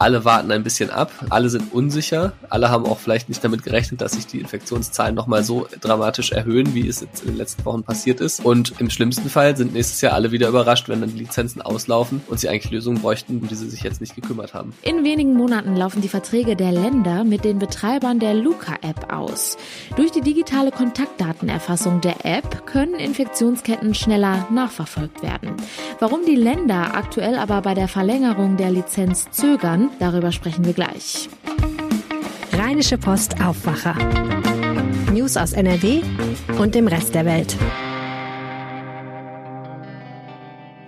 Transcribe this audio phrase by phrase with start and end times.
[0.00, 4.00] Alle warten ein bisschen ab, alle sind unsicher, alle haben auch vielleicht nicht damit gerechnet,
[4.00, 7.82] dass sich die Infektionszahlen nochmal so dramatisch erhöhen, wie es jetzt in den letzten Wochen
[7.82, 8.44] passiert ist.
[8.44, 12.20] Und im schlimmsten Fall sind nächstes Jahr alle wieder überrascht, wenn dann die Lizenzen auslaufen
[12.28, 14.72] und sie eigentlich Lösungen bräuchten, um die sie sich jetzt nicht gekümmert haben.
[14.82, 19.56] In wenigen Monaten laufen die Verträge der Länder mit den Betreibern der Luca-App aus.
[19.96, 25.54] Durch die digitale Kontaktdatenerfassung der App können Infektionsketten schneller nachverfolgt werden.
[25.98, 31.28] Warum die Länder aktuell aber bei der Verlängerung der Lizenz zögern, darüber sprechen wir gleich.
[32.52, 33.96] Rheinische Post Aufwacher.
[35.12, 36.02] News aus NRW
[36.58, 37.56] und dem Rest der Welt.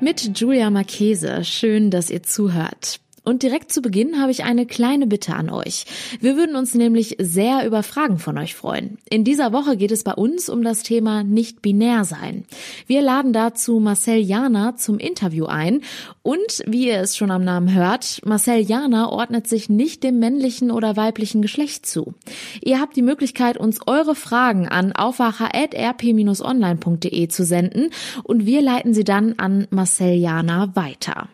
[0.00, 1.44] Mit Julia Marchese.
[1.44, 3.00] Schön, dass ihr zuhört.
[3.22, 5.84] Und direkt zu Beginn habe ich eine kleine Bitte an euch.
[6.20, 8.96] Wir würden uns nämlich sehr über Fragen von euch freuen.
[9.10, 12.46] In dieser Woche geht es bei uns um das Thema nicht binär sein.
[12.86, 15.82] Wir laden dazu Marcel Jana zum Interview ein
[16.22, 20.70] und wie ihr es schon am Namen hört, Marcel Jana ordnet sich nicht dem männlichen
[20.70, 22.14] oder weiblichen Geschlecht zu.
[22.62, 27.90] Ihr habt die Möglichkeit, uns eure Fragen an aufwacher.rp-online.de zu senden
[28.22, 31.28] und wir leiten sie dann an Marcel Jana weiter.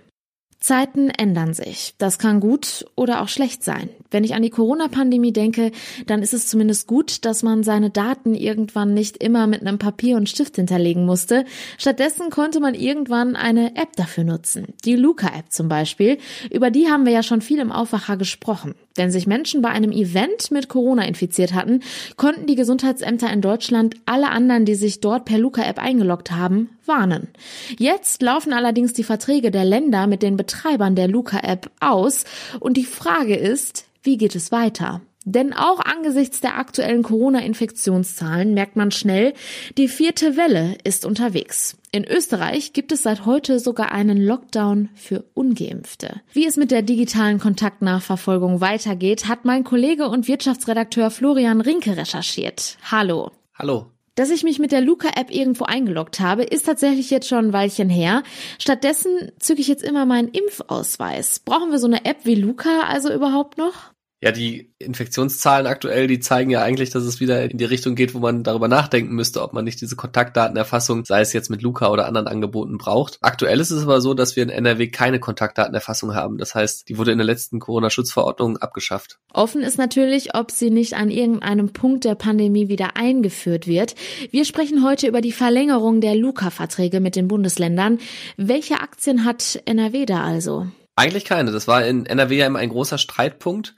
[0.66, 1.94] Zeiten ändern sich.
[1.96, 3.88] Das kann gut oder auch schlecht sein.
[4.10, 5.70] Wenn ich an die Corona-Pandemie denke,
[6.06, 10.16] dann ist es zumindest gut, dass man seine Daten irgendwann nicht immer mit einem Papier
[10.16, 11.44] und Stift hinterlegen musste.
[11.78, 14.74] Stattdessen konnte man irgendwann eine App dafür nutzen.
[14.84, 16.18] Die Luca-App zum Beispiel.
[16.50, 18.74] Über die haben wir ja schon viel im Aufwacher gesprochen.
[18.96, 21.80] Wenn sich Menschen bei einem Event mit Corona infiziert hatten,
[22.16, 27.28] konnten die Gesundheitsämter in Deutschland alle anderen, die sich dort per Luca-App eingeloggt haben, warnen.
[27.78, 30.55] Jetzt laufen allerdings die Verträge der Länder mit den Betreibern
[30.94, 32.24] der Luca-App aus
[32.60, 35.00] und die Frage ist, wie geht es weiter?
[35.28, 39.34] Denn auch angesichts der aktuellen Corona-Infektionszahlen merkt man schnell,
[39.76, 41.76] die vierte Welle ist unterwegs.
[41.90, 46.20] In Österreich gibt es seit heute sogar einen Lockdown für ungeimpfte.
[46.32, 52.78] Wie es mit der digitalen Kontaktnachverfolgung weitergeht, hat mein Kollege und Wirtschaftsredakteur Florian Rinke recherchiert.
[52.88, 53.32] Hallo.
[53.58, 53.95] Hallo.
[54.16, 57.90] Dass ich mich mit der Luca-App irgendwo eingeloggt habe, ist tatsächlich jetzt schon ein Weilchen
[57.90, 58.22] her.
[58.58, 61.38] Stattdessen zücke ich jetzt immer meinen Impfausweis.
[61.40, 63.95] Brauchen wir so eine App wie Luca also überhaupt noch?
[64.26, 68.12] Ja, die Infektionszahlen aktuell, die zeigen ja eigentlich, dass es wieder in die Richtung geht,
[68.12, 71.90] wo man darüber nachdenken müsste, ob man nicht diese Kontaktdatenerfassung, sei es jetzt mit Luca
[71.90, 73.18] oder anderen Angeboten, braucht.
[73.20, 76.38] Aktuell ist es aber so, dass wir in NRW keine Kontaktdatenerfassung haben.
[76.38, 79.20] Das heißt, die wurde in der letzten Corona-Schutzverordnung abgeschafft.
[79.32, 83.94] Offen ist natürlich, ob sie nicht an irgendeinem Punkt der Pandemie wieder eingeführt wird.
[84.32, 88.00] Wir sprechen heute über die Verlängerung der Luca-Verträge mit den Bundesländern.
[88.36, 90.66] Welche Aktien hat NRW da also?
[90.96, 91.52] Eigentlich keine.
[91.52, 93.76] Das war in NRW ja immer ein großer Streitpunkt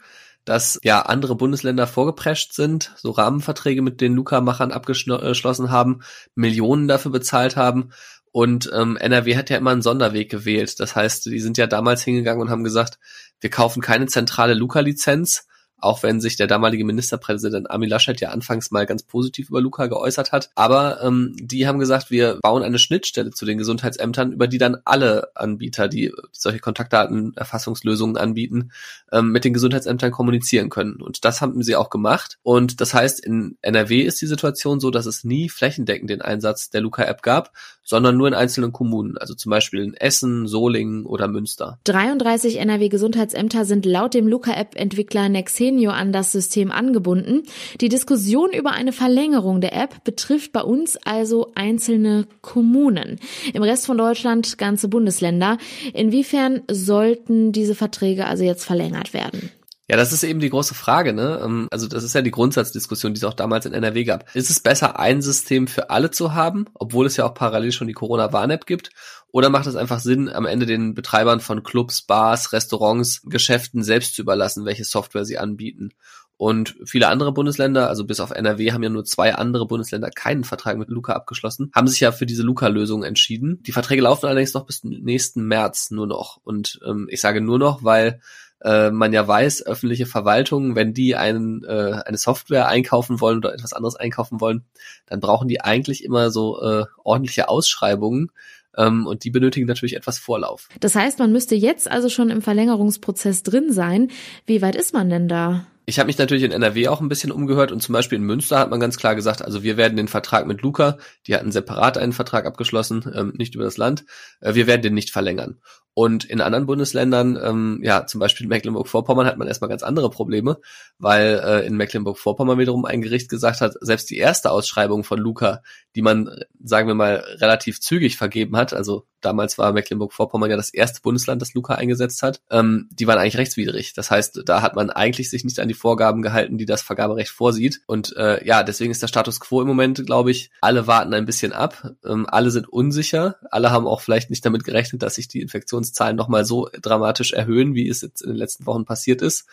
[0.48, 6.00] dass ja andere Bundesländer vorgeprescht sind, so Rahmenverträge mit den Luca-Machern abgeschlossen haben,
[6.34, 7.90] Millionen dafür bezahlt haben.
[8.32, 10.80] Und ähm, NRW hat ja immer einen Sonderweg gewählt.
[10.80, 12.98] Das heißt, die sind ja damals hingegangen und haben gesagt,
[13.40, 15.47] wir kaufen keine zentrale Luca-Lizenz,
[15.80, 19.86] auch wenn sich der damalige Ministerpräsident Armin Laschet ja anfangs mal ganz positiv über Luca
[19.86, 20.50] geäußert hat.
[20.54, 24.78] Aber ähm, die haben gesagt, wir bauen eine Schnittstelle zu den Gesundheitsämtern, über die dann
[24.84, 28.72] alle Anbieter, die solche Kontaktdatenerfassungslösungen anbieten,
[29.12, 31.00] ähm, mit den Gesundheitsämtern kommunizieren können.
[31.00, 32.38] Und das haben sie auch gemacht.
[32.42, 36.70] Und das heißt, in NRW ist die Situation so, dass es nie flächendeckend den Einsatz
[36.70, 37.52] der Luca-App gab,
[37.88, 41.78] sondern nur in einzelnen Kommunen, also zum Beispiel in Essen, Solingen oder Münster.
[41.84, 47.44] 33 NRW-Gesundheitsämter sind laut dem Luca-App-Entwickler Nexen Ingenio an das System angebunden.
[47.80, 53.20] Die Diskussion über eine Verlängerung der App betrifft bei uns also einzelne Kommunen.
[53.54, 55.58] Im Rest von Deutschland ganze Bundesländer.
[55.94, 59.50] Inwiefern sollten diese Verträge also jetzt verlängert werden?
[59.90, 61.40] Ja, das ist eben die große Frage, ne?
[61.42, 64.34] Ähm, also das ist ja die Grundsatzdiskussion, die es auch damals in NRW gab.
[64.36, 67.86] Ist es besser, ein System für alle zu haben, obwohl es ja auch parallel schon
[67.86, 68.90] die Corona-Warn-App gibt?
[69.30, 74.14] Oder macht es einfach Sinn, am Ende den Betreibern von Clubs, Bars, Restaurants, Geschäften selbst
[74.14, 75.94] zu überlassen, welche Software sie anbieten?
[76.36, 80.44] Und viele andere Bundesländer, also bis auf NRW, haben ja nur zwei andere Bundesländer keinen
[80.44, 83.60] Vertrag mit Luca abgeschlossen, haben sich ja für diese Luca-Lösung entschieden.
[83.64, 86.38] Die Verträge laufen allerdings noch bis nächsten März nur noch.
[86.44, 88.20] Und ähm, ich sage nur noch, weil
[88.60, 93.54] äh, man ja weiß, öffentliche Verwaltungen, wenn die einen, äh, eine Software einkaufen wollen oder
[93.54, 94.64] etwas anderes einkaufen wollen,
[95.06, 98.30] dann brauchen die eigentlich immer so äh, ordentliche Ausschreibungen,
[98.76, 100.68] Ähm, und die benötigen natürlich etwas Vorlauf.
[100.78, 104.10] Das heißt, man müsste jetzt also schon im Verlängerungsprozess drin sein.
[104.46, 105.66] Wie weit ist man denn da?
[105.88, 108.58] Ich habe mich natürlich in NRW auch ein bisschen umgehört und zum Beispiel in Münster
[108.58, 111.96] hat man ganz klar gesagt, also wir werden den Vertrag mit Luca, die hatten separat
[111.96, 114.04] einen Vertrag abgeschlossen, ähm, nicht über das Land,
[114.42, 115.62] äh, wir werden den nicht verlängern.
[115.94, 120.10] Und in anderen Bundesländern, ähm, ja, zum Beispiel in Mecklenburg-Vorpommern hat man erstmal ganz andere
[120.10, 120.58] Probleme,
[120.98, 125.62] weil äh, in Mecklenburg-Vorpommern wiederum ein Gericht gesagt hat, selbst die erste Ausschreibung von Luca,
[125.96, 126.28] die man,
[126.62, 131.42] sagen wir mal, relativ zügig vergeben hat, also damals war Mecklenburg-Vorpommern ja das erste Bundesland,
[131.42, 133.92] das Luca eingesetzt hat, ähm, die waren eigentlich rechtswidrig.
[133.94, 137.30] Das heißt, da hat man eigentlich sich nicht an die Vorgaben gehalten, die das Vergaberecht
[137.30, 137.80] vorsieht.
[137.86, 141.26] Und äh, ja, deswegen ist der Status quo im Moment, glaube ich, alle warten ein
[141.26, 145.28] bisschen ab, ähm, alle sind unsicher, alle haben auch vielleicht nicht damit gerechnet, dass sich
[145.28, 149.22] die Infektions Infektionszahlen nochmal so dramatisch erhöhen, wie es jetzt in den letzten Wochen passiert
[149.22, 149.46] ist.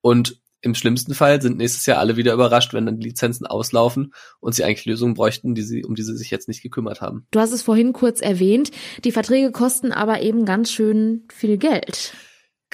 [0.00, 4.12] Und im schlimmsten Fall sind nächstes Jahr alle wieder überrascht, wenn dann die Lizenzen auslaufen
[4.40, 7.26] und sie eigentlich Lösungen bräuchten, die sie, um die sie sich jetzt nicht gekümmert haben.
[7.30, 8.70] Du hast es vorhin kurz erwähnt.
[9.04, 12.14] Die Verträge kosten aber eben ganz schön viel Geld.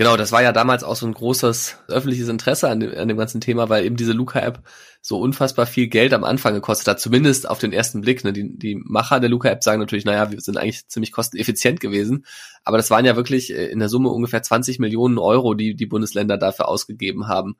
[0.00, 3.18] Genau, das war ja damals auch so ein großes öffentliches Interesse an dem, an dem
[3.18, 4.62] ganzen Thema, weil eben diese Luca-App
[5.02, 8.24] so unfassbar viel Geld am Anfang gekostet hat, zumindest auf den ersten Blick.
[8.24, 8.32] Ne?
[8.32, 12.24] Die, die Macher der Luca-App sagen natürlich, naja, wir sind eigentlich ziemlich kosteneffizient gewesen,
[12.64, 15.84] aber das waren ja wirklich äh, in der Summe ungefähr 20 Millionen Euro, die die
[15.84, 17.58] Bundesländer dafür ausgegeben haben.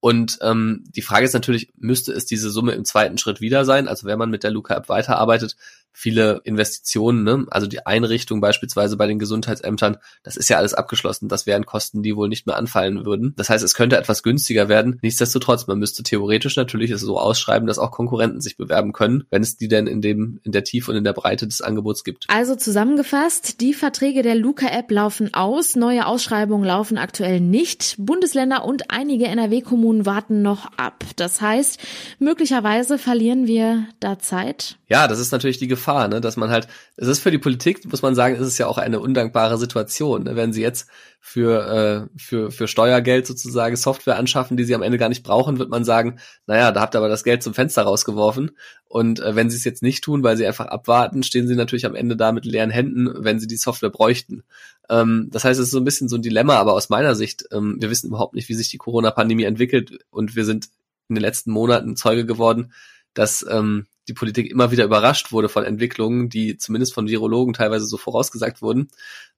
[0.00, 3.88] Und ähm, die Frage ist natürlich, müsste es diese Summe im zweiten Schritt wieder sein?
[3.88, 5.56] Also wenn man mit der Luca-App weiterarbeitet,
[5.98, 7.44] viele Investitionen, ne?
[7.50, 11.28] also die Einrichtung beispielsweise bei den Gesundheitsämtern, das ist ja alles abgeschlossen.
[11.28, 13.34] Das wären Kosten, die wohl nicht mehr anfallen würden.
[13.36, 15.00] Das heißt, es könnte etwas günstiger werden.
[15.02, 19.42] Nichtsdestotrotz, man müsste theoretisch natürlich es so ausschreiben, dass auch Konkurrenten sich bewerben können, wenn
[19.42, 22.26] es die denn in dem in der Tiefe und in der Breite des Angebots gibt.
[22.28, 27.96] Also zusammengefasst, die Verträge der Luca-App laufen aus, neue Ausschreibungen laufen aktuell nicht.
[27.98, 31.04] Bundesländer und einige NRW-Kommunen warten noch ab.
[31.16, 31.80] Das heißt,
[32.20, 34.76] möglicherweise verlieren wir da Zeit.
[34.88, 36.20] Ja, das ist natürlich die Gefahr Gefahr, ne?
[36.20, 36.66] dass man halt,
[36.96, 40.24] es ist für die Politik, muss man sagen, ist es ja auch eine undankbare Situation,
[40.24, 40.34] ne?
[40.34, 40.88] wenn sie jetzt
[41.20, 45.58] für, äh, für, für Steuergeld sozusagen Software anschaffen, die sie am Ende gar nicht brauchen,
[45.58, 48.50] wird man sagen, naja, da habt ihr aber das Geld zum Fenster rausgeworfen.
[48.86, 51.86] Und äh, wenn sie es jetzt nicht tun, weil sie einfach abwarten, stehen sie natürlich
[51.86, 54.42] am Ende da mit leeren Händen, wenn sie die Software bräuchten.
[54.90, 57.44] Ähm, das heißt, es ist so ein bisschen so ein Dilemma, aber aus meiner Sicht,
[57.52, 60.70] ähm, wir wissen überhaupt nicht, wie sich die Corona-Pandemie entwickelt und wir sind
[61.08, 62.72] in den letzten Monaten Zeuge geworden,
[63.14, 67.86] dass ähm, die Politik immer wieder überrascht wurde von Entwicklungen, die zumindest von Virologen teilweise
[67.86, 68.88] so vorausgesagt wurden.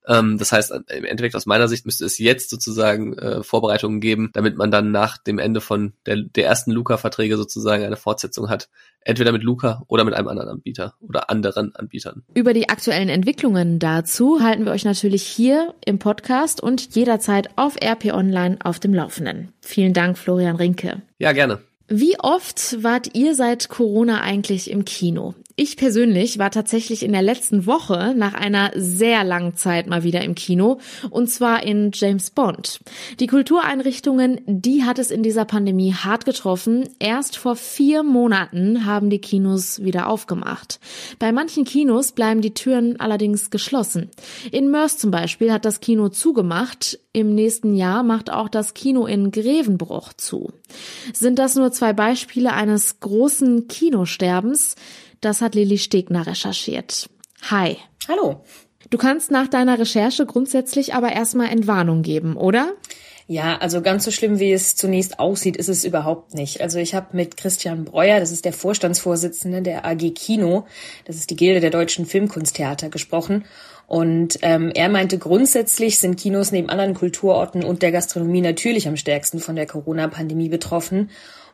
[0.07, 4.31] Ähm, das heißt, im Endeffekt aus meiner Sicht müsste es jetzt sozusagen äh, Vorbereitungen geben,
[4.33, 8.69] damit man dann nach dem Ende von der, der ersten Luca-Verträge sozusagen eine Fortsetzung hat.
[9.03, 12.23] Entweder mit Luca oder mit einem anderen Anbieter oder anderen Anbietern.
[12.35, 17.77] Über die aktuellen Entwicklungen dazu halten wir euch natürlich hier im Podcast und jederzeit auf
[17.83, 19.53] RP Online auf dem Laufenden.
[19.61, 21.03] Vielen Dank, Florian Rinke.
[21.19, 21.61] Ja, gerne.
[21.93, 25.35] Wie oft wart ihr seit Corona eigentlich im Kino?
[25.63, 30.25] Ich persönlich war tatsächlich in der letzten Woche nach einer sehr langen Zeit mal wieder
[30.25, 30.79] im Kino
[31.11, 32.81] und zwar in James Bond.
[33.19, 36.89] Die Kultureinrichtungen, die hat es in dieser Pandemie hart getroffen.
[36.99, 40.81] Erst vor vier Monaten haben die Kinos wieder aufgemacht.
[41.19, 44.09] Bei manchen Kinos bleiben die Türen allerdings geschlossen.
[44.51, 46.99] In Mörs zum Beispiel hat das Kino zugemacht.
[47.13, 50.55] Im nächsten Jahr macht auch das Kino in Grevenbruch zu.
[51.13, 54.77] Sind das nur zwei Beispiele eines großen Kinosterbens?
[55.21, 57.11] Das hat Lilly Stegner recherchiert.
[57.51, 57.77] Hi.
[58.09, 58.43] Hallo.
[58.89, 62.73] Du kannst nach deiner Recherche grundsätzlich aber erstmal Entwarnung geben, oder?
[63.29, 66.63] Ja, also ganz so schlimm, wie es zunächst aussieht, ist es überhaupt nicht.
[66.63, 70.67] Also ich habe mit Christian Breuer, das ist der Vorstandsvorsitzende der AG Kino,
[71.05, 73.45] das ist die Gilde der deutschen Filmkunsttheater, gesprochen.
[73.87, 78.97] Und ähm, er meinte, grundsätzlich sind Kinos neben anderen Kulturorten und der Gastronomie natürlich am
[78.97, 81.11] stärksten von der Corona-Pandemie betroffen.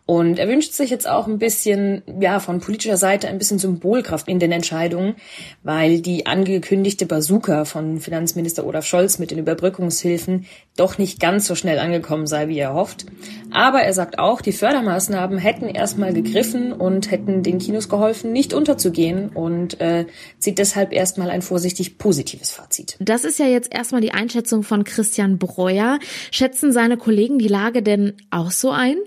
[0.06, 4.28] Und er wünscht sich jetzt auch ein bisschen, ja, von politischer Seite ein bisschen Symbolkraft
[4.28, 5.16] in den Entscheidungen,
[5.64, 10.46] weil die angekündigte Bazooka von Finanzminister Olaf Scholz mit den Überbrückungshilfen
[10.76, 13.06] doch nicht ganz so schnell angekommen sei, wie er hofft.
[13.50, 18.54] Aber er sagt auch, die Fördermaßnahmen hätten erstmal gegriffen und hätten den Kinos geholfen, nicht
[18.54, 20.06] unterzugehen und äh,
[20.38, 22.96] zieht deshalb erstmal ein vorsichtig positives Fazit.
[23.00, 25.98] Das ist ja jetzt erstmal die Einschätzung von Christian Breuer.
[26.30, 28.98] Schätzen seine Kollegen die Lage denn auch so ein?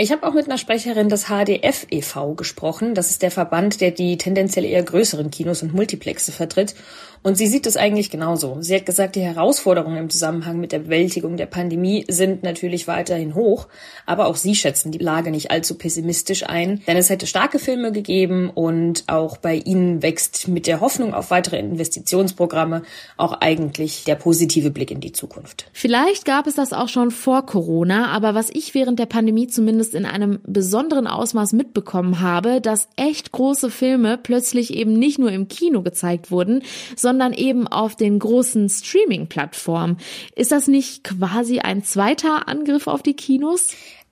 [0.00, 2.34] Ich habe auch mit einer Sprecherin des HDF e.V.
[2.34, 2.94] gesprochen.
[2.94, 6.76] Das ist der Verband, der die tendenziell eher größeren Kinos und Multiplexe vertritt.
[7.22, 8.58] Und sie sieht es eigentlich genauso.
[8.60, 13.34] Sie hat gesagt, die Herausforderungen im Zusammenhang mit der Bewältigung der Pandemie sind natürlich weiterhin
[13.34, 13.66] hoch,
[14.06, 17.90] aber auch sie schätzen die Lage nicht allzu pessimistisch ein, denn es hätte starke Filme
[17.90, 22.82] gegeben und auch bei ihnen wächst mit der Hoffnung auf weitere Investitionsprogramme
[23.16, 25.66] auch eigentlich der positive Blick in die Zukunft.
[25.72, 29.87] Vielleicht gab es das auch schon vor Corona, aber was ich während der Pandemie zumindest
[29.94, 35.48] in einem besonderen Ausmaß mitbekommen habe, dass echt große Filme plötzlich eben nicht nur im
[35.48, 36.62] Kino gezeigt wurden,
[36.96, 39.98] sondern eben auf den großen Streaming-Plattformen.
[40.34, 43.68] Ist das nicht quasi ein zweiter Angriff auf die Kinos?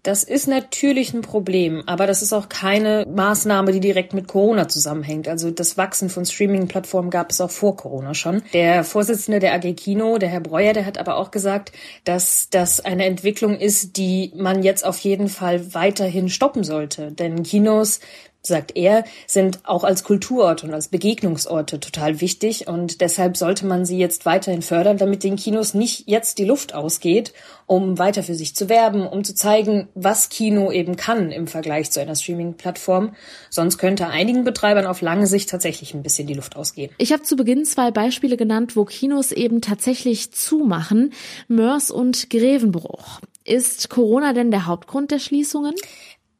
[0.06, 4.68] Das ist natürlich ein Problem, aber das ist auch keine Maßnahme, die direkt mit Corona
[4.68, 5.26] zusammenhängt.
[5.26, 8.42] Also das Wachsen von Streaming-Plattformen gab es auch vor Corona schon.
[8.52, 11.72] Der Vorsitzende der AG Kino, der Herr Breuer, der hat aber auch gesagt,
[12.04, 17.10] dass das eine Entwicklung ist, die man jetzt auf jeden Fall weiterhin stoppen sollte.
[17.10, 17.98] Denn Kinos
[18.46, 23.84] sagt er, sind auch als Kulturorte und als Begegnungsorte total wichtig und deshalb sollte man
[23.84, 27.32] sie jetzt weiterhin fördern, damit den Kinos nicht jetzt die Luft ausgeht,
[27.66, 31.90] um weiter für sich zu werben, um zu zeigen, was Kino eben kann im Vergleich
[31.90, 33.14] zu einer Streaming-Plattform.
[33.50, 36.90] Sonst könnte einigen Betreibern auf lange Sicht tatsächlich ein bisschen die Luft ausgehen.
[36.98, 41.12] Ich habe zu Beginn zwei Beispiele genannt, wo Kinos eben tatsächlich zumachen.
[41.48, 43.20] Mörs und Grevenbruch.
[43.44, 45.74] Ist Corona denn der Hauptgrund der Schließungen?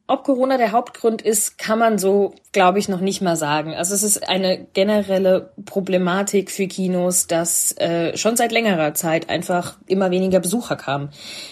[0.09, 3.73] Ob Corona der Hauptgrund ist, kann man so, glaube ich, noch nicht mal sagen.
[3.73, 9.77] Also es ist eine generelle Problematik für Kinos, dass äh, schon seit längerer Zeit einfach
[9.85, 11.09] immer weniger Besucher kamen.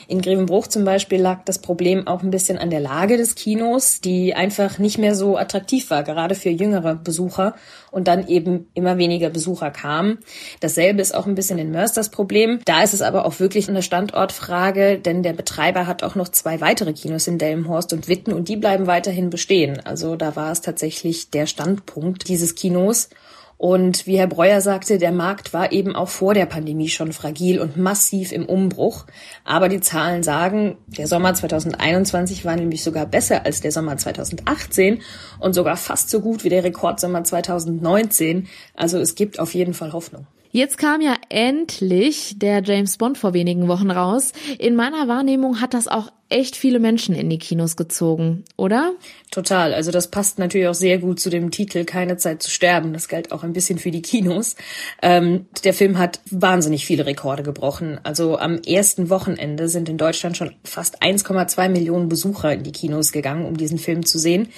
[0.07, 3.99] In Grevenbruch zum Beispiel lag das Problem auch ein bisschen an der Lage des Kinos,
[3.99, 7.55] die einfach nicht mehr so attraktiv war, gerade für jüngere Besucher
[7.91, 10.19] und dann eben immer weniger Besucher kamen.
[10.61, 12.61] Dasselbe ist auch ein bisschen in Mörs das Problem.
[12.63, 16.61] Da ist es aber auch wirklich eine Standortfrage, denn der Betreiber hat auch noch zwei
[16.61, 19.81] weitere Kinos in Delmenhorst und Witten und die bleiben weiterhin bestehen.
[19.85, 23.09] Also da war es tatsächlich der Standpunkt dieses Kinos.
[23.57, 27.59] Und wie Herr Breuer sagte, der Markt war eben auch vor der Pandemie schon fragil
[27.59, 29.05] und massiv im Umbruch.
[29.45, 35.01] Aber die Zahlen sagen, der Sommer 2021 war nämlich sogar besser als der Sommer 2018
[35.39, 38.47] und sogar fast so gut wie der Rekordsommer 2019.
[38.75, 40.27] Also es gibt auf jeden Fall Hoffnung.
[40.51, 44.31] Jetzt kam ja endlich der James Bond vor wenigen Wochen raus.
[44.57, 48.93] In meiner Wahrnehmung hat das auch echt viele Menschen in die Kinos gezogen, oder?
[49.29, 49.73] Total.
[49.73, 52.93] Also das passt natürlich auch sehr gut zu dem Titel Keine Zeit zu sterben.
[52.93, 54.55] Das galt auch ein bisschen für die Kinos.
[55.03, 57.99] Ähm, der Film hat wahnsinnig viele Rekorde gebrochen.
[58.03, 63.11] Also am ersten Wochenende sind in Deutschland schon fast 1,2 Millionen Besucher in die Kinos
[63.11, 64.49] gegangen, um diesen Film zu sehen.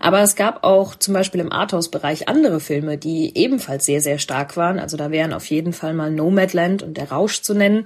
[0.00, 4.56] Aber es gab auch zum Beispiel im Arthouse-Bereich andere Filme, die ebenfalls sehr, sehr stark
[4.56, 4.80] waren.
[4.80, 7.84] Also da wären auf jeden Fall mal Nomadland und Der Rausch zu nennen.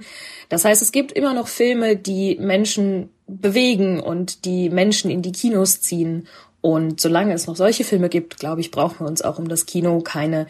[0.49, 5.31] Das heißt, es gibt immer noch Filme, die Menschen bewegen und die Menschen in die
[5.31, 6.27] Kinos ziehen.
[6.61, 9.65] Und solange es noch solche Filme gibt, glaube ich, brauchen wir uns auch um das
[9.65, 10.47] Kino keine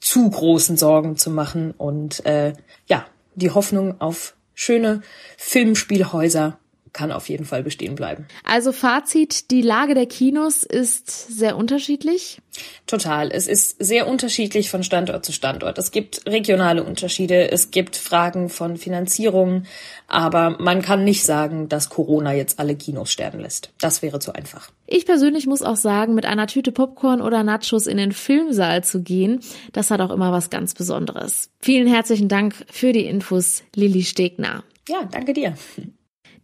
[0.00, 2.52] zu großen Sorgen zu machen und äh,
[2.86, 5.00] ja, die Hoffnung auf schöne
[5.38, 6.58] Filmspielhäuser
[6.94, 8.26] kann auf jeden Fall bestehen bleiben.
[8.44, 12.40] Also Fazit, die Lage der Kinos ist sehr unterschiedlich?
[12.86, 13.30] Total.
[13.32, 15.76] Es ist sehr unterschiedlich von Standort zu Standort.
[15.76, 19.64] Es gibt regionale Unterschiede, es gibt Fragen von Finanzierung,
[20.06, 23.70] aber man kann nicht sagen, dass Corona jetzt alle Kinos sterben lässt.
[23.80, 24.70] Das wäre zu einfach.
[24.86, 29.02] Ich persönlich muss auch sagen, mit einer Tüte Popcorn oder Nachos in den Filmsaal zu
[29.02, 29.40] gehen,
[29.72, 31.50] das hat auch immer was ganz Besonderes.
[31.60, 34.62] Vielen herzlichen Dank für die Infos, Lilly Stegner.
[34.88, 35.54] Ja, danke dir.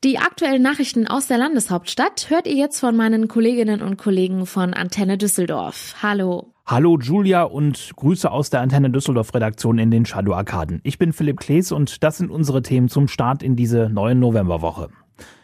[0.02, 4.72] Die aktuellen Nachrichten aus der Landeshauptstadt hört ihr jetzt von meinen Kolleginnen und Kollegen von
[4.72, 5.94] Antenne Düsseldorf.
[6.02, 6.54] Hallo.
[6.64, 10.80] Hallo Julia und Grüße aus der Antenne Düsseldorf Redaktion in den Shadow Arkaden.
[10.84, 14.88] Ich bin Philipp Klees und das sind unsere Themen zum Start in diese neue Novemberwoche.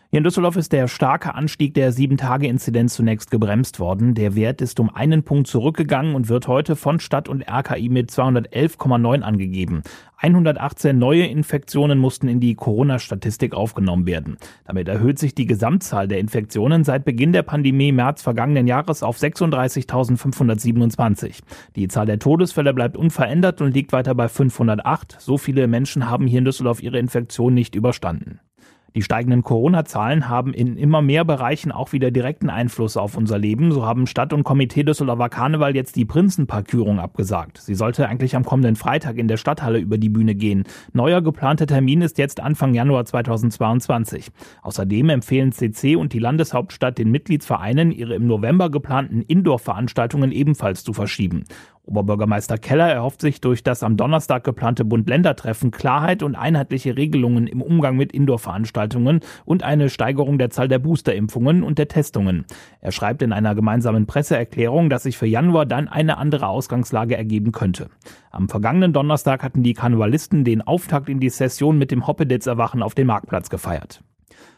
[0.09, 4.15] Hier in Düsseldorf ist der starke Anstieg der 7-Tage-Inzidenz zunächst gebremst worden.
[4.15, 8.13] Der Wert ist um einen Punkt zurückgegangen und wird heute von Stadt und RKI mit
[8.13, 9.83] 211,9 angegeben.
[10.19, 14.37] 118 neue Infektionen mussten in die Corona-Statistik aufgenommen werden.
[14.65, 19.19] Damit erhöht sich die Gesamtzahl der Infektionen seit Beginn der Pandemie März vergangenen Jahres auf
[19.19, 21.41] 36.527.
[21.75, 25.17] Die Zahl der Todesfälle bleibt unverändert und liegt weiter bei 508.
[25.19, 28.39] So viele Menschen haben hier in Düsseldorf ihre Infektion nicht überstanden.
[28.97, 33.71] Die steigenden Corona-Zahlen haben in immer mehr Bereichen auch wieder direkten Einfluss auf unser Leben.
[33.71, 37.59] So haben Stadt und Komitee Düsseldorfer Karneval jetzt die Prinzenparkürung abgesagt.
[37.59, 40.65] Sie sollte eigentlich am kommenden Freitag in der Stadthalle über die Bühne gehen.
[40.95, 44.29] Neuer geplanter Termin ist jetzt Anfang Januar 2022.
[44.63, 50.95] Außerdem empfehlen CC und die Landeshauptstadt den Mitgliedsvereinen, ihre im November geplanten Indoor-Veranstaltungen ebenfalls zu
[50.95, 51.45] verschieben.
[51.87, 57.63] Oberbürgermeister Keller erhofft sich durch das am Donnerstag geplante Bund-Länder-Treffen Klarheit und einheitliche Regelungen im
[57.63, 62.45] Umgang mit Indoor-Veranstaltungen und eine Steigerung der Zahl der Boosterimpfungen und der Testungen.
[62.81, 67.53] Er schreibt in einer gemeinsamen Presseerklärung, dass sich für Januar dann eine andere Ausgangslage ergeben
[67.53, 67.89] könnte.
[68.33, 72.95] Am vergangenen Donnerstag hatten die Karnevalisten den Auftakt in die Session mit dem Hoppeditz-Erwachen auf
[72.95, 74.03] dem Marktplatz gefeiert.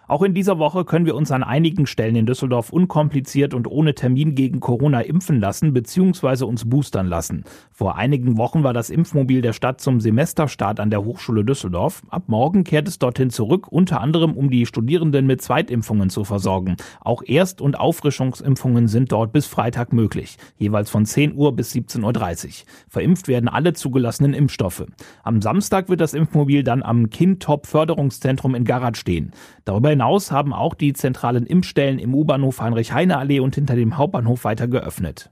[0.09, 3.95] Auch in dieser Woche können wir uns an einigen Stellen in Düsseldorf unkompliziert und ohne
[3.95, 6.45] Termin gegen Corona impfen lassen bzw.
[6.45, 7.45] uns boostern lassen.
[7.73, 12.03] Vor einigen Wochen war das Impfmobil der Stadt zum Semesterstart an der Hochschule Düsseldorf.
[12.09, 16.77] Ab morgen kehrt es dorthin zurück, unter anderem um die Studierenden mit Zweitimpfungen zu versorgen.
[17.03, 22.47] Auch Erst- und Auffrischungsimpfungen sind dort bis Freitag möglich, jeweils von 10 Uhr bis 17.30
[22.47, 22.53] Uhr.
[22.89, 24.87] Verimpft werden alle zugelassenen Impfstoffe.
[25.23, 29.33] Am Samstag wird das Impfmobil dann am Kindtop Förderungszentrum in Garat stehen.
[29.67, 34.69] Darüber hinaus haben auch die zentralen Impfstellen im U-Bahnhof Heinrich-Heine-Allee und hinter dem Hauptbahnhof weiter
[34.69, 35.31] geöffnet.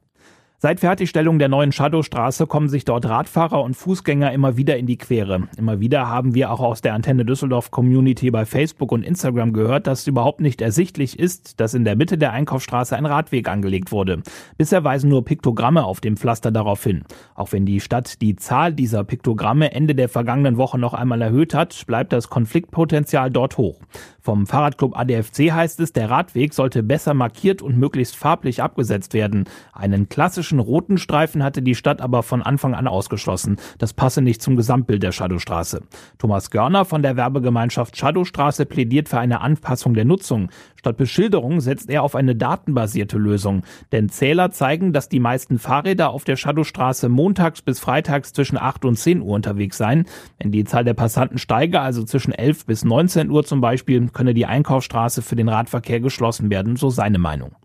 [0.59, 4.97] Seit Fertigstellung der neuen Shadowstraße kommen sich dort Radfahrer und Fußgänger immer wieder in die
[4.97, 5.49] Quere.
[5.59, 9.87] Immer wieder haben wir auch aus der Antenne Düsseldorf Community bei Facebook und Instagram gehört,
[9.87, 14.23] dass überhaupt nicht ersichtlich ist, dass in der Mitte der Einkaufsstraße ein Radweg angelegt wurde.
[14.57, 17.05] Bisher weisen nur Piktogramme auf dem Pflaster darauf hin.
[17.35, 21.53] Auch wenn die Stadt die Zahl dieser Piktogramme Ende der vergangenen Woche noch einmal erhöht
[21.53, 23.79] hat, bleibt das Konfliktpotenzial dort hoch.
[24.23, 29.45] Vom Fahrradclub ADFC heißt es, der Radweg sollte besser markiert und möglichst farblich abgesetzt werden.
[29.73, 33.57] Einen klassischen roten Streifen hatte die Stadt aber von Anfang an ausgeschlossen.
[33.79, 35.83] Das passe nicht zum Gesamtbild der Shadowstraße.
[36.19, 40.51] Thomas Görner von der Werbegemeinschaft Shadowstraße plädiert für eine Anpassung der Nutzung.
[40.79, 43.63] Statt Beschilderung setzt er auf eine datenbasierte Lösung.
[43.91, 48.85] Denn Zähler zeigen, dass die meisten Fahrräder auf der Shadowstraße montags bis freitags zwischen 8
[48.85, 50.07] und 10 Uhr unterwegs seien.
[50.39, 54.35] Wenn die Zahl der Passanten steige, also zwischen 11 bis 19 Uhr zum Beispiel, könne
[54.35, 57.57] die Einkaufsstraße für den Radverkehr geschlossen werden, so seine Meinung.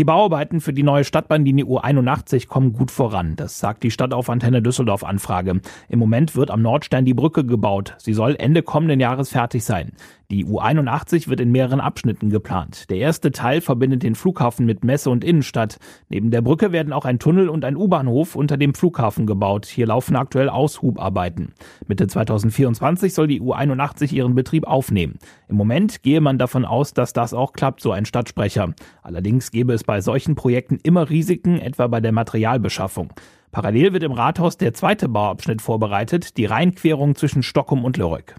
[0.00, 3.36] Die Bauarbeiten für die neue Stadtbahnlinie U81 kommen gut voran.
[3.36, 5.60] Das sagt die Stadt auf Antenne Düsseldorf Anfrage.
[5.90, 7.96] Im Moment wird am Nordstern die Brücke gebaut.
[7.98, 9.92] Sie soll Ende kommenden Jahres fertig sein.
[10.30, 12.88] Die U81 wird in mehreren Abschnitten geplant.
[12.88, 15.78] Der erste Teil verbindet den Flughafen mit Messe und Innenstadt.
[16.08, 19.66] Neben der Brücke werden auch ein Tunnel und ein U-Bahnhof unter dem Flughafen gebaut.
[19.66, 21.52] Hier laufen aktuell Aushubarbeiten.
[21.88, 25.18] Mitte 2024 soll die U81 ihren Betrieb aufnehmen.
[25.48, 28.72] Im Moment gehe man davon aus, dass das auch klappt, so ein Stadtsprecher.
[29.02, 33.12] Allerdings gäbe es bei solchen Projekten immer Risiken, etwa bei der Materialbeschaffung.
[33.50, 38.36] Parallel wird im Rathaus der zweite Bauabschnitt vorbereitet, die Rheinquerung zwischen Stockholm und Lörrek.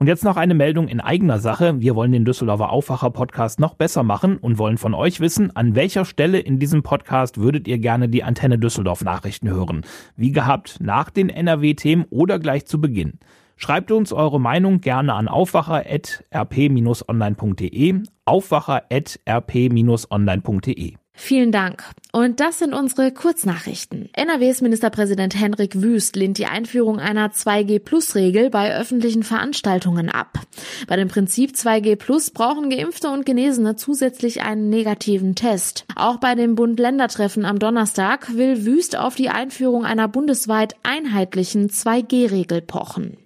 [0.00, 1.80] Und jetzt noch eine Meldung in eigener Sache.
[1.80, 5.74] Wir wollen den Düsseldorfer Aufwacher Podcast noch besser machen und wollen von euch wissen, an
[5.74, 9.84] welcher Stelle in diesem Podcast würdet ihr gerne die Antenne Düsseldorf Nachrichten hören?
[10.14, 13.18] Wie gehabt, nach den NRW-Themen oder gleich zu Beginn?
[13.56, 20.94] Schreibt uns eure Meinung gerne an aufwacher.rp-online.de, aufwacher.rp-online.de.
[21.20, 21.82] Vielen Dank.
[22.12, 24.08] Und das sind unsere Kurznachrichten.
[24.14, 30.38] NRWs Ministerpräsident Henrik Wüst lehnt die Einführung einer 2G-Plus-Regel bei öffentlichen Veranstaltungen ab.
[30.86, 35.86] Bei dem Prinzip 2G Plus brauchen Geimpfte und Genesene zusätzlich einen negativen Test.
[35.96, 42.62] Auch bei dem Bund-Länder-Treffen am Donnerstag will Wüst auf die Einführung einer bundesweit einheitlichen 2G-Regel
[42.62, 43.18] pochen.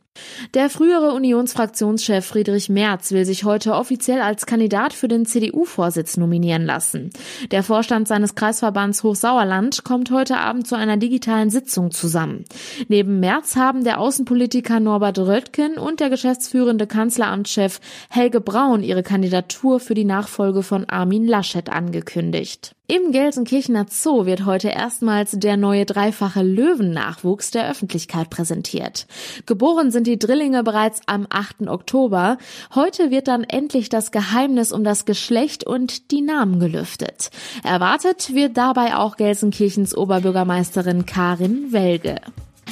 [0.54, 6.66] Der frühere Unionsfraktionschef Friedrich Merz will sich heute offiziell als Kandidat für den CDU-Vorsitz nominieren
[6.66, 7.10] lassen.
[7.50, 12.44] Der Vorstand seines Kreisverbands Hochsauerland kommt heute Abend zu einer digitalen Sitzung zusammen.
[12.88, 19.80] Neben Merz haben der Außenpolitiker Norbert Röttgen und der geschäftsführende Kanzleramtschef Helge Braun ihre Kandidatur
[19.80, 22.74] für die Nachfolge von Armin Laschet angekündigt.
[22.88, 29.06] Im Gelsenkirchener Zoo wird heute erstmals der neue dreifache Löwennachwuchs der Öffentlichkeit präsentiert.
[29.46, 31.68] Geboren sind die Drillinge bereits am 8.
[31.68, 32.38] Oktober.
[32.74, 37.30] Heute wird dann endlich das Geheimnis um das Geschlecht und die Namen gelüftet.
[37.62, 42.16] Erwartet wird dabei auch Gelsenkirchens Oberbürgermeisterin Karin Welge.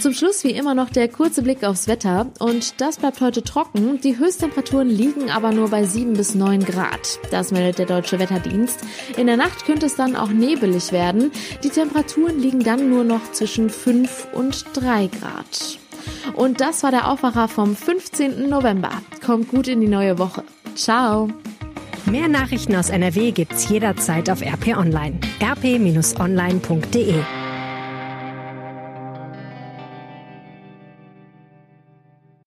[0.01, 4.01] Zum Schluss wie immer noch der kurze Blick aufs Wetter und das bleibt heute trocken.
[4.01, 7.19] Die Höchsttemperaturen liegen aber nur bei 7 bis 9 Grad.
[7.31, 8.81] Das meldet der Deutsche Wetterdienst.
[9.19, 11.31] In der Nacht könnte es dann auch nebelig werden.
[11.63, 15.79] Die Temperaturen liegen dann nur noch zwischen 5 und 3 Grad.
[16.35, 18.49] Und das war der Aufwacher vom 15.
[18.49, 19.03] November.
[19.23, 20.45] Kommt gut in die neue Woche.
[20.77, 21.29] Ciao.
[22.07, 25.21] Mehr Nachrichten aus NRW gibt's jederzeit auf RP Online.
[25.43, 27.15] rp-online.de